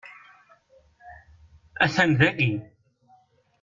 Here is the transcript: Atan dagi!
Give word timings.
Atan 1.83 2.11
dagi! 2.19 2.51